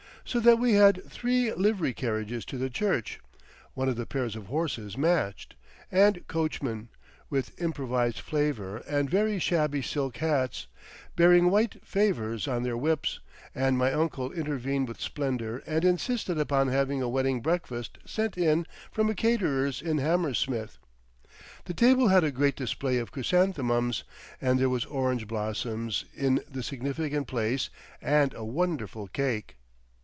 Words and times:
So 0.23 0.39
that 0.41 0.59
we 0.59 0.73
had 0.73 1.03
three 1.09 1.51
livery 1.51 1.93
carriages 1.93 2.45
to 2.45 2.57
the 2.57 2.69
church 2.69 3.19
(one 3.73 3.89
of 3.89 3.97
the 3.97 4.05
pairs 4.05 4.35
of 4.35 4.45
horses 4.45 4.95
matched) 4.97 5.55
and 5.91 6.25
coachmen—with 6.27 7.59
improvised 7.61 8.19
flavour 8.19 8.77
and 8.87 9.09
very 9.09 9.39
shabby 9.39 9.81
silk 9.81 10.17
hats—bearing 10.17 11.49
white 11.49 11.85
favours 11.85 12.47
on 12.47 12.63
their 12.63 12.77
whips, 12.77 13.19
and 13.53 13.77
my 13.77 13.91
uncle 13.91 14.31
intervened 14.31 14.87
with 14.87 15.01
splendour 15.01 15.63
and 15.67 15.83
insisted 15.83 16.39
upon 16.39 16.69
having 16.69 17.01
a 17.01 17.09
wedding 17.09 17.41
breakfast 17.41 17.97
sent 18.05 18.37
in 18.37 18.65
from 18.89 19.09
a 19.09 19.15
caterer's 19.15 19.81
in 19.81 19.97
Hammersmith. 19.97 20.77
The 21.65 21.73
table 21.73 22.07
had 22.07 22.23
a 22.23 22.31
great 22.31 22.55
display 22.55 22.99
of 22.99 23.11
chrysanthemums, 23.11 24.03
and 24.39 24.59
there 24.59 24.69
was 24.69 24.85
orange 24.85 25.27
blossom 25.27 25.89
in 26.15 26.41
the 26.49 26.63
significant 26.63 27.27
place 27.27 27.69
and 28.01 28.33
a 28.33 28.45
wonderful 28.45 29.09
cake. 29.09 29.57